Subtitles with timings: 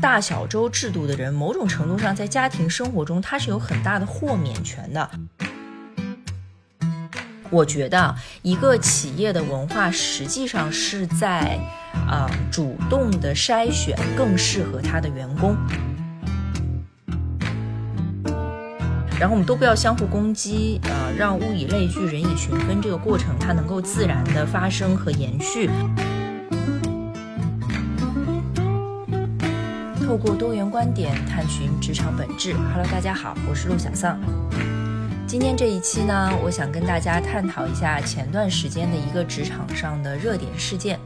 [0.00, 5.10] 大小周制度的人，某种程度上在家庭生活中，他是有很大的豁免权的。
[7.48, 11.58] 我觉得一个企业的文化实际上是在
[12.08, 15.56] 啊主动的筛选更适合他的员工，
[19.18, 25.70] 然后我们都不要相互攻击，呃，让物以类聚，人以群分，这个过程它能够自然的发生和延续。
[30.06, 32.54] 透过多元观点探寻职场本质。
[32.54, 34.20] Hello，大家好，我是陆小丧。
[35.26, 41.00] 今天这一期呢，我想跟大家探讨一下前段时间的一个职场上的热点事件，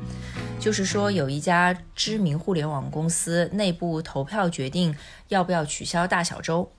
[0.58, 4.94] 就是说有一家知名互联网公司内部投票决定
[5.28, 6.70] 要不要取消大小周。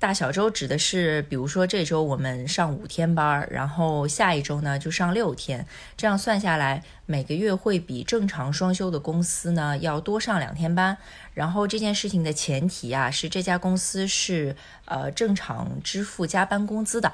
[0.00, 10.96] 大小周指的是，比如说这周我们上五天班，然后下一周呢就上六天，这样算下来，每个月会比正常双休的公司呢要多上两天班。
[11.34, 17.12] 然后这件事情的前提啊是这家公司是呃正常支付加班工资的。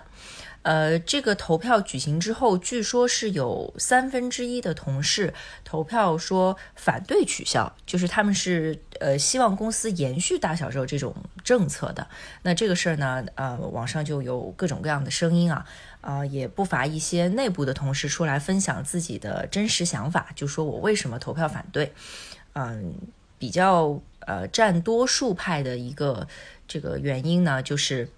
[0.66, 12.08] 呃，这个投票举行之后，据说是有三分之一的同事投票说反对取消，就是他们是呃希望公司延续大小周这种政策的。
[12.42, 15.64] 那这个事儿呢，呃，网上就有各种各样的声音啊，
[16.00, 21.92] 啊，也不乏一些内部的同事出来分享自己的真实想法，就说我为什么投票反对。
[22.54, 22.92] 嗯，
[23.38, 26.26] 比较呃占多数派的一个
[26.66, 28.08] 这个原因呢，就是。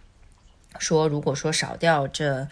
[0.78, 2.48] 说，如果说少掉这，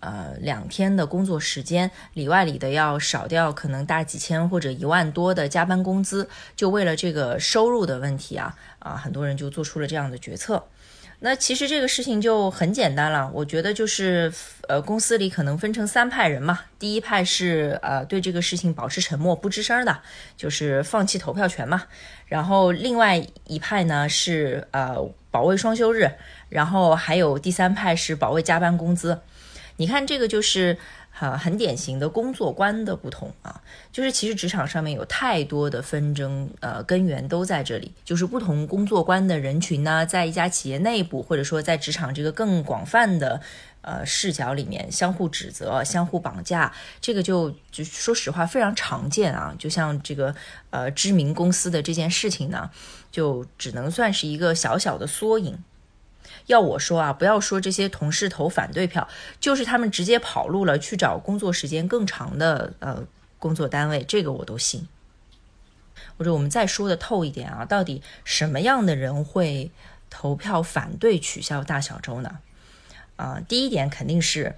[0.00, 10.64] 呃，两天的工作时间，里外里的要少掉可能大几千或者一万多的加班工资，就为了这个收入的问题啊，啊，很多人就做出了这样的决策。
[11.20, 14.32] 那其实这个事情就很简单了，我觉得就是，
[14.68, 16.60] 呃，公司里可能分成三派人嘛。
[16.78, 19.98] 第一派是呃对这个事情保持沉默不吱声的，
[20.36, 21.82] 就是放弃投票权嘛。
[22.26, 24.96] 然后另外一派呢是呃
[25.30, 26.08] 保卫双休日，
[26.48, 29.20] 然后还有第三派是保卫加班工资。
[29.76, 30.78] 你看这个就是。
[31.18, 43.40] 啊，很典型的工作观的不同啊，就是其实职场上面有太多的纷争，呃，根源都在这里，就是不同工作观的人群呢，在一家企业内部，或者说在职场这个更广泛的
[43.80, 49.52] 呃视角里面，相互指责、相互绑架，这个就就说实话非常常见啊。
[49.58, 50.34] 就像这个
[50.70, 52.70] 呃知名公司的这件事情呢，
[53.10, 55.58] 就只能算是一个小小的缩影。
[56.48, 59.08] 要我说啊，不要说这些同事投反对票，
[59.40, 63.06] 就是他们直接跑路了，去找工作时间更长的呃
[63.38, 64.88] 工作单位，这个我都信。
[66.18, 69.70] 或者我们再说的透一点啊，到底什么样的人会
[70.10, 72.38] 投票反对取消大小周呢？
[73.16, 74.56] 啊，第一点肯定是，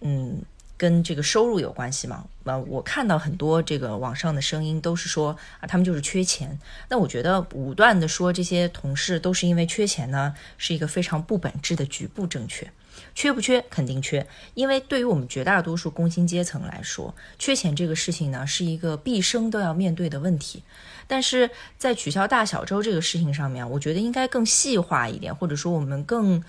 [0.00, 0.42] 嗯。
[0.80, 2.24] 跟这个收入有关系吗？
[2.44, 6.58] 那，我看到很多这个网上的声音都是说啊，他们就是缺钱。
[6.88, 12.66] 那我觉得武断的说这些同事都是因为缺钱呢，是一个非常不本质的局部正确。
[13.14, 13.62] 缺不缺？
[13.68, 20.62] 肯定缺，因为对于我们绝大多数工薪阶层来说，缺钱这个事情呢，是一个毕生都要面对的问题。
[21.06, 26.42] 但是在取消大小周这个事情上面，我觉得应该更细化一点，或者说我们更。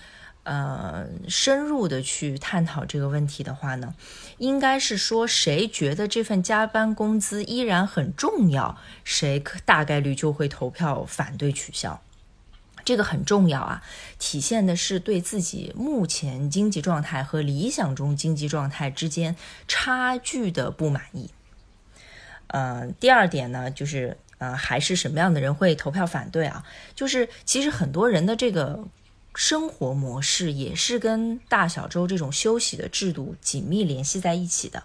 [0.44, 3.94] 呃，深入的去探讨这个问题的话呢，
[4.38, 12.02] 应该是说谁觉得这份加班工资依然很重要，谁大概率就会投票反对取消。
[12.84, 13.84] 这个很重要啊，
[14.18, 19.36] 体现的是对自己目前经济状态和理想中经济状态之间
[19.68, 21.30] 差距的不满意。
[22.48, 26.64] 呃，第二点呢，就是呃，还是什么样的人会投票反对啊？
[26.96, 28.88] 就是其实很多人的这个。
[29.34, 34.82] 生活模式也是跟大小周这种休息的制度紧密联系在一起的。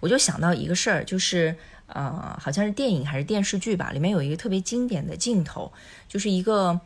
[0.00, 5.72] 我就想到一个事儿，就是呃，好像是电影还是电视剧吧，里面有一个特别经典的镜头，
[6.08, 6.80] 就是一个。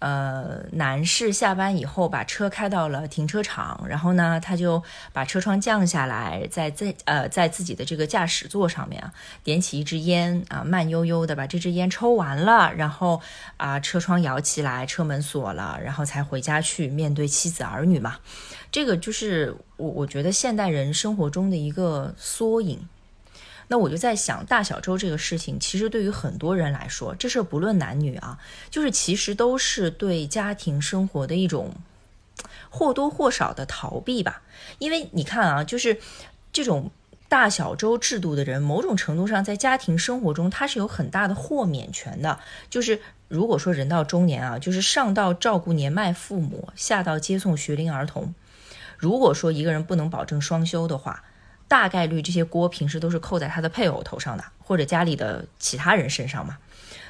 [0.00, 9.12] 呃，男士下班以后把车开到了停车场，然后呢，他就把车窗降下来，在在呃在自己的这个驾驶座上面啊，
[9.44, 13.20] 点起一支烟啊，慢悠悠的把这支烟抽完了，然后
[13.58, 18.16] 啊车窗摇起来，车门锁了，然后才回家去面对妻子儿女嘛。
[18.72, 22.88] 这个就是我我觉得现代人生活中的一个缩影。
[23.72, 28.36] 那我就在想，大小周这个事情，其实对于很多人来说，这事不论男女啊，
[28.68, 31.72] 就是其实都是对家庭生活的一种
[32.68, 34.42] 或多或少的逃避吧。
[34.80, 36.00] 因为你看啊，就是
[36.52, 36.90] 这种
[37.28, 42.40] 大小周制度的人，某种程度上在家庭生活中，他是有很大的豁免权的。
[42.68, 48.34] 就是如果说人到中年啊，就是上到照顾年迈父母，下到接送学龄儿童，
[48.98, 51.22] 如果说一个人不能保证双休的话，
[51.70, 56.58] 大概率这些锅平时都是扣在他的配偶头上的，或者家里的其他人身上嘛。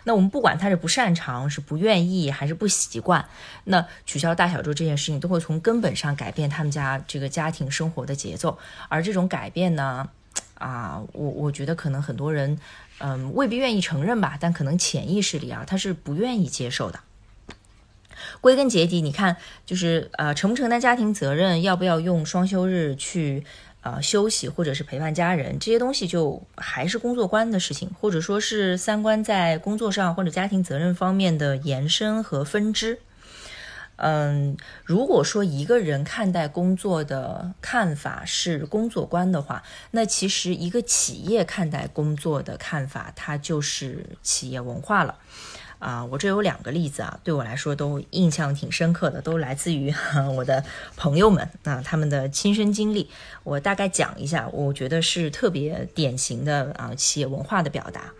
[0.04, 3.26] 那我们不管他是不擅长、是不愿意还是不习惯，
[3.64, 8.58] 那取消大小周这件事情都会从根本上改变他们家这个家庭生活的节奏。
[8.90, 10.10] 而这种改变呢，
[10.58, 12.58] 啊，我我觉得可能很多人，
[12.98, 17.00] 嗯，未必愿意承认吧，但可能潜意识里啊，他是不愿意接受的。
[18.42, 23.44] 归根结底，你看，就是呃，承不承担家庭责任，要不要用双休日去
[23.82, 32.98] 呃休息，或者是陪伴家人，这些东西就还是工作观的事情，或者说是三观在工作上或者家庭责任方面的延伸和分支。
[34.02, 45.18] 嗯，如果说一个人看待工作的看法是工作观的话，那其实一个企业看待工作的看法，它就是企业文化了。
[45.80, 49.92] 啊，我这有两个例子啊，对我来说都印象挺深刻的，都来自于
[50.36, 50.62] 我的
[50.96, 53.10] 朋友们啊，他们的亲身经历。
[53.42, 58.12] 我大概讲一下，我觉得是特别典型的啊企业文化的表达。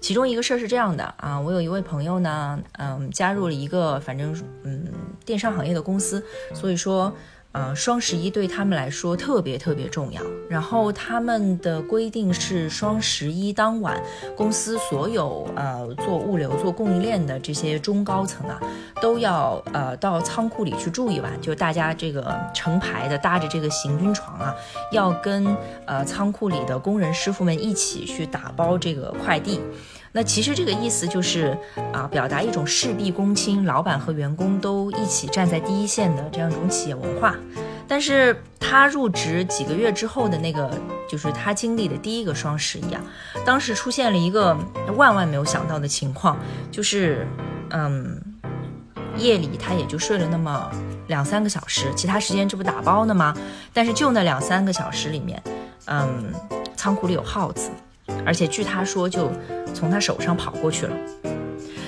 [0.00, 4.86] 其中一个事儿是这样的啊，我有一位朋友呢，嗯，加入了一个反正嗯
[5.24, 6.22] 电商行业的公司，
[6.52, 7.16] 所以说。
[7.56, 10.20] 呃，双十一对他们来说特别特别重要。
[10.46, 13.98] 然后他们的规定是，双十一当晚，
[14.36, 18.60] 公司所有呃做物流、做供应链的这些中高层啊，
[19.00, 21.32] 都要呃到仓库里去住一晚。
[21.40, 24.54] 就大家这个成排的搭着这个行军床啊，
[24.92, 25.56] 要跟
[25.86, 29.62] 呃仓库里的工人师傅们一起去打包这个快递。
[30.16, 31.54] 那其实这个意思就是
[31.92, 37.36] 啊，表达一种事必躬亲，老板和员工都一起站在第一线的这样一种企业文化。
[37.86, 40.70] 但是他入职几个月之后的那个，
[41.06, 43.00] 就是他经历的第一个双十一啊，
[43.44, 44.56] 当时出现了一个
[44.96, 46.38] 万万没有想到的情况，
[46.72, 47.28] 就是
[47.68, 48.18] 嗯，
[49.18, 50.70] 夜里他也就睡了那么
[51.08, 53.36] 两三个小时，其他时间这不打包呢吗？
[53.74, 55.42] 但是就那两三个小时里面，
[55.84, 56.32] 嗯，
[56.74, 57.70] 仓库里有耗子，
[58.24, 59.30] 而且据他说就。
[59.76, 60.96] 从他手上跑过去了，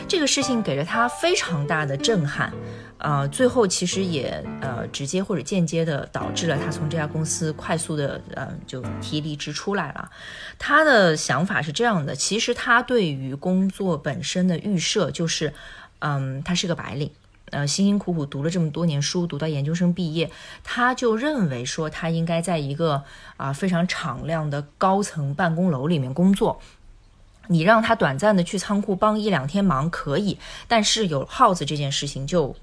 [0.06, 2.52] 这个事情给了他非常大的震撼，
[2.98, 10.10] 呃，最后其实也呃直接或者间接的导致了他从这家公司快速的呃就提离职出来了。
[10.58, 15.54] 他的想法是这样的，其实他对于工作本身的预设就是，
[16.00, 17.10] 嗯，他是个白领，
[17.52, 20.30] 呃，辛辛苦苦读了这么多年书，读到研究生毕业，
[20.62, 23.02] 他就认为说他应该在一个
[23.38, 26.60] 啊非常敞亮的高层办公楼里面工作。
[27.48, 32.54] 你让他短暂的去仓库帮一两天忙可以，但是有耗子这件事情就，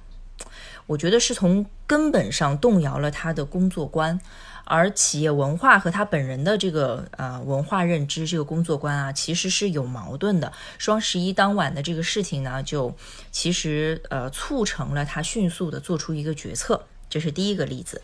[0.85, 4.19] 我觉得是从根本上动摇了他的工作观，
[4.63, 10.51] 而企业文化和他本人的这个呃文化认知、这个工作观啊，其实是有矛盾的。
[10.77, 12.95] 双十一当晚的这个事情呢，就
[13.31, 18.01] 其实呃促成了他迅速的做出一个决策，这是第一个例子。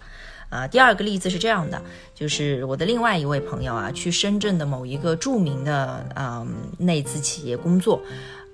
[0.52, 1.82] 啊，第二个例子是这样的，
[2.14, 6.46] 就是我的另外一位朋友啊，去深圳的某一个著名的嗯
[6.78, 8.00] 内资企业工作。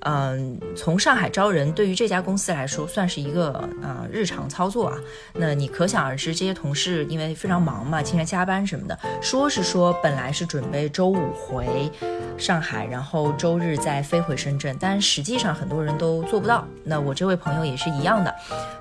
[0.01, 4.97] 嗯，从上海招人对于这家公司来说算是一个呃日常操作啊。
[5.33, 8.97] 那你可想而知，这些同事因为非常忙嘛，经常加班什么的。
[9.21, 11.91] 说是说本来是准备周五回
[12.38, 16.63] 上海，然后周日再飞回深圳，但实际上很多人都做不到。
[16.83, 18.33] 那我这位朋友也是一样的。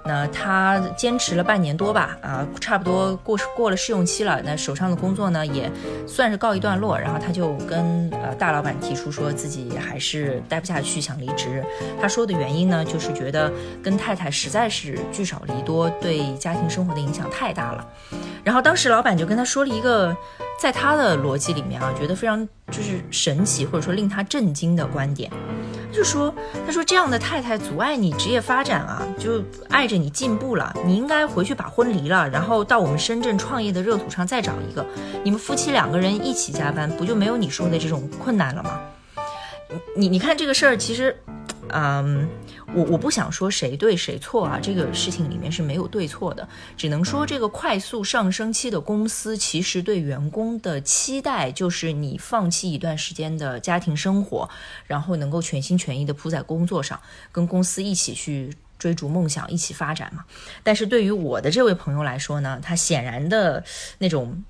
[0.05, 4.43] 那他坚持了半年多吧，啊，差不多过过了试用期了。
[4.45, 5.73] 那手上的工作呢也
[6.07, 11.06] 算是告一段落，然后他就跟呃大老板提出说自己还是待不下去。
[11.07, 11.65] 想离职，
[12.01, 17.87] 他说的原因呢，就是觉得跟太太实在是聚少离多，对家庭生活的影响太大了。
[18.43, 20.17] 然后当时老板就跟他说了一个，
[20.61, 25.31] 在他的逻辑里面啊，觉得非常就是神奇或者说令他震惊的观点，
[25.93, 26.33] 就说
[26.65, 30.73] 他说这样的太太阻碍你职业发展啊，就碍着你进步了。
[30.85, 34.87] 你应该回去把婚离了，然后到我们深圳创业的热土上再找一个，
[35.25, 38.81] 你们夫妻两个人一起加班，不就没有你说的这种困难了吗？
[39.97, 41.17] 你你看这个事儿，其实，
[41.69, 42.29] 嗯，
[42.75, 54.49] 我我不想说谁对谁错啊，这个事情里面是没有对错的，只能说这个快速上升期的公司，其实对员工的期待就是你放弃一段时间的家庭生活，
[54.87, 57.01] 然后能够全心全意的扑在工作上，
[57.33, 60.25] 跟公司一起去追逐梦想，一起发展嘛。
[60.63, 63.65] 但是对于我的这位朋友来说呢，他显然的
[63.99, 64.45] 那种。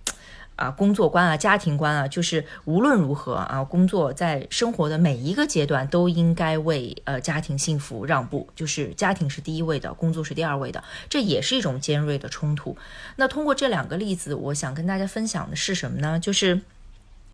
[0.57, 12.77] 啊，工作观啊，家庭观啊，就是无论如何啊，工作在生活的每一个阶段都应该为呃家庭幸福让步，就是家庭是第一位的，工作是第二位的，这也是一种尖锐的冲突。
[13.17, 16.19] 那通过这两个例子，我想跟大家分享的是什么呢？
[16.19, 16.63] 就是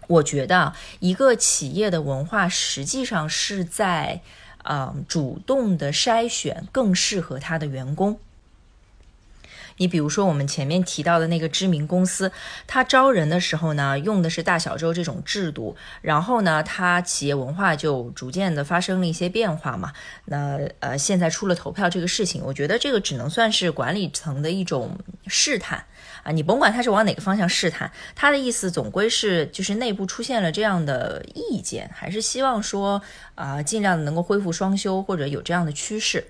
[0.09, 4.21] 我觉得一个企业的文化实际上是在
[4.65, 8.19] 啊主动的筛选更适合他的员工。
[9.77, 12.31] 你比如说我们前面提到的那个知名公司，
[12.67, 19.93] 它招人的时候呢，用的是大小周这种制度，然后呢，它企业文化就逐渐的发生了一些变化嘛。
[20.27, 25.85] 那呃，现在出了投票这个事情，我觉得这个只能算是管理层的一种试探。
[26.25, 33.03] 啊，你甭管他是往哪个方向试探，他的意思总归是就是内部出现了这样的意见，还是希望说
[33.35, 36.25] 啊，尽量能够恢复双休或者有这样的趋势。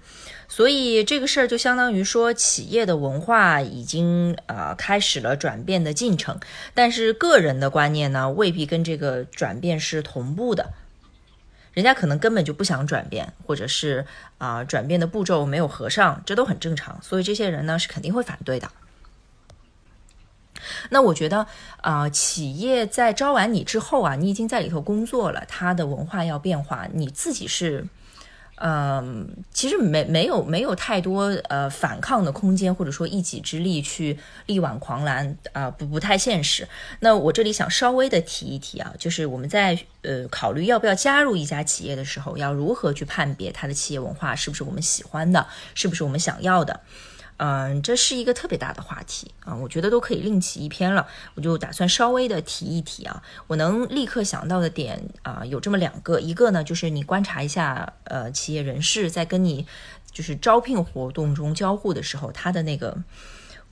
[0.55, 6.39] 所以这个事儿就相当于说企业的文化已经呃开始了转变的进程，
[6.75, 10.75] 但是个人的观念呢未必跟这个转变是同步的，
[11.73, 14.05] 人家可能根本就不想转变，或者是
[14.37, 17.01] 啊转变的步骤没有合上，这都很正常。
[17.03, 18.71] 所以这些人呢是肯定会反对的。
[20.91, 21.47] 那我觉得，
[21.79, 27.87] 啊，企业在招完你之后啊，你已经在里头工作了，他的文化要变化，你自己是，
[28.57, 36.69] 嗯，其实没没有没有太多呃反抗的空间，或者说一己之力去力挽狂澜啊，不不太现实。
[37.01, 46.81] 那我这里想稍微的提一提啊，就是我们在呃考虑要不要加入一家企业的时候，要如何去判别它的企业文化是不是我们喜欢的，是不是我们想要的。
[47.45, 51.09] 嗯，这是一个特别大的话题啊，我觉得都可以另起一篇了。
[51.35, 59.67] 我就打算稍微的提一提啊，我能立刻想到的点啊，有这么两个，一个呢就是你观察一下，呃，企业人士在跟你
[60.13, 62.97] 就是招聘活动中交互的时候，他的那个。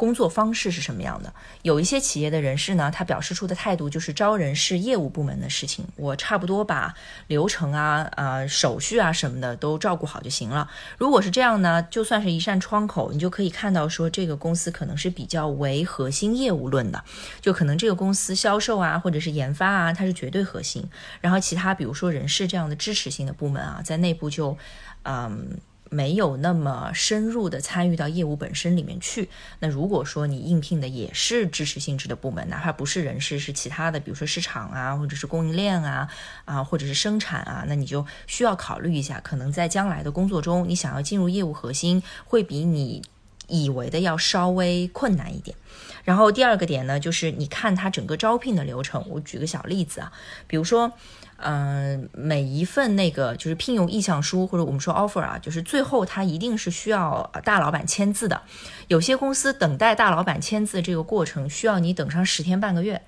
[0.00, 1.30] 工作方式是什么样的？
[1.61, 6.95] 有一些企业的人士呢，他表示出的态度就是招人是业务部门的事情，我差不多把
[7.26, 10.66] 流程啊、啊手续啊什么的都照顾好就行了。
[10.97, 17.04] 如果是这样呢，就算是一扇窗口，你就可以看到说这个公司可能是比较为核心业务论的，
[17.42, 20.83] 就可能这个公司销售啊或者是研发啊，它是绝对核心，
[21.21, 24.57] 然后其他比如说人事这样的支持性的部门啊，在内部就，
[25.02, 25.59] 嗯。
[25.90, 29.28] 没有那么深入的参与到业务本身里面去。
[29.59, 36.09] 那如果说你应聘的也是支持性质的部门，哪怕不是人事，是其他的，比如说市场啊，或者是供应链啊，
[36.44, 43.02] 啊，或者是生产啊，那你就需要考虑一下，可能在将来的工作中，你想要进入业务核心，会比你
[43.49, 45.56] 以为的要稍微困难一点。
[46.04, 49.04] 然后第二个点呢，就是你看它整个招聘的流程。
[49.09, 50.12] 我举个小例子啊，
[50.47, 50.92] 比如说。
[51.42, 58.42] 嗯，每一份那个就是聘用意向书或者我们说 offer 啊，就是最后他一定是需要大老板签字的。
[58.88, 63.00] 有些公司等待大老板签字这个过程需要你等上十天半个月。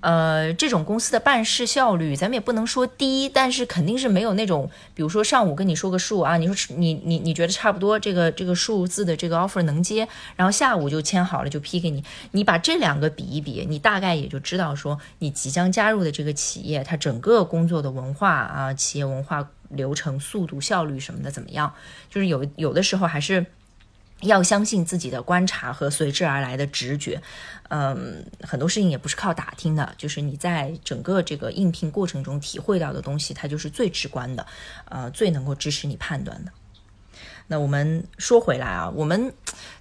[0.00, 21.74] 呃，这种公司的办事效率，咱们也不能说低，但是肯定是没有那种，比如说上午跟你说个数啊，你说你你你觉得差不多，这个这个数字的这个 offer 能接，然后下午就签好了就批给你，你把这两个比一比，你大概也就知道说你即将加入的这个企业，它整个工作的文化啊，企业文化流程、速度、效率什么的怎么样，
[22.08, 23.44] 就是有有的时候还是。
[24.22, 27.22] 要相信自己的观察和随之而来的直觉，
[27.68, 34.46] 嗯，很多事情也不是靠打听的，就是你在整个这个应聘过程中体会到的东西，它就是最直观的，
[34.86, 36.52] 呃，最能够支持你判断的。
[37.48, 39.32] 那我们说回来啊，我们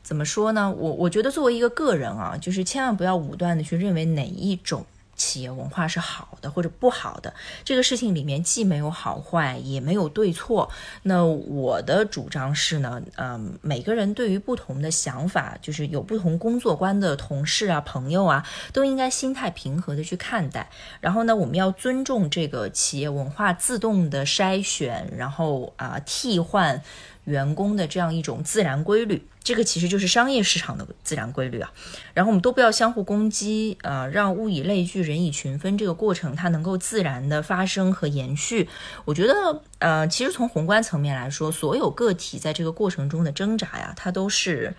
[0.02, 0.72] 怎么说呢？
[0.72, 4.86] 我我觉得作为一个个人啊，就是千万不要武断的去认为哪一种。
[5.20, 7.34] 企业文化是好的或者不好的，
[7.66, 10.72] 这个事情里面既没有好坏，也没有对错。
[11.04, 20.70] 那我的主张是呢，嗯，每个人对于不同的想法，就是有不同工作观的同事啊、朋友啊，都应该心态平和的去看待。
[21.02, 26.82] 然后呢，我们要尊重这个企业文化自动的筛选，然后啊替换。
[27.30, 31.72] 员工的这样一种自然规律，这个其实就是商业市场的自然规律啊。
[32.14, 38.68] 然后我们都不要相互攻击，呃，让物以类聚，人以群分这个过程它能够自然的发生和延续。
[39.06, 44.74] 我觉得，呃，其实从宏观层面来说，所有个体在这个过程中的挣扎呀，它都是，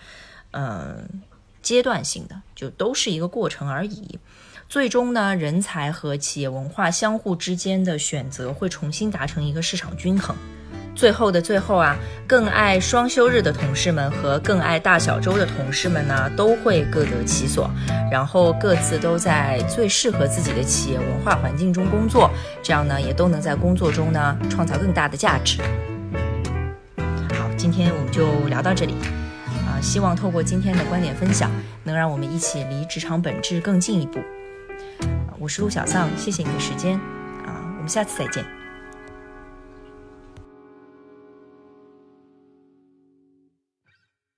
[0.50, 1.08] 嗯，
[1.62, 4.18] 阶段性的，就都是一个过程而已。
[4.68, 10.36] 最终呢，人才和企业文化相互之间的选择会重新达成一个市场均衡。
[11.00, 17.70] 最后的最后啊，更爱双休日的同事们和更爱大小周的同事们呢，都会各得其所，
[18.12, 22.30] 然后各自都在最适合自己的企业文化环境中工作，
[22.62, 25.62] 这样呢，也都能在工作中呢创造更大的价值。
[26.98, 28.92] 好，今天我们就聊到这里
[29.66, 31.50] 啊，希望透过今天的观点分享，
[31.82, 34.20] 能让我们一起离职场本质更进一步。
[35.38, 36.98] 我是陆小丧，谢谢你的时间
[37.46, 38.59] 啊，我们下次再见。